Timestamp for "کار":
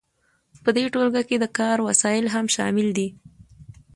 1.59-1.77